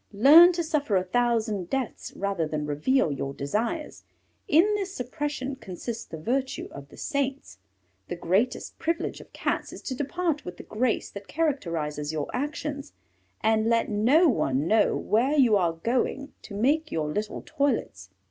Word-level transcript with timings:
Learn 0.13 0.51
to 0.53 0.63
suffer 0.63 0.95
a 0.95 1.03
thousand 1.03 1.69
deaths 1.69 2.11
rather 2.15 2.47
than 2.47 2.65
reveal 2.65 3.11
your 3.11 3.35
desires; 3.35 4.01
in 4.47 4.63
this 4.73 4.91
suppression 4.95 5.55
consists 5.55 6.05
the 6.05 6.17
virtue 6.17 6.67
of 6.71 6.89
the 6.89 6.97
saints. 6.97 7.59
The 8.07 8.15
greatest 8.15 8.79
privilege 8.79 9.21
of 9.21 9.31
Cats 9.31 9.71
is 9.71 9.83
to 9.83 9.93
depart 9.93 10.43
with 10.43 10.57
the 10.57 10.63
grace 10.63 11.11
that 11.11 11.27
characterizes 11.27 12.11
your 12.11 12.31
actions, 12.33 12.93
and 13.41 13.69
let 13.69 13.89
no 13.89 14.27
one 14.27 14.65
know 14.65 14.97
where 14.97 15.37
you 15.37 15.55
are 15.55 15.73
going 15.73 16.33
to 16.41 16.55
make 16.55 16.91
your 16.91 17.07
little 17.07 17.43
toilets. 17.45 18.09